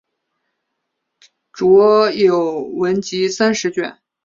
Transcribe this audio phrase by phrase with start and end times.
[1.53, 3.99] 着有文集三十卷。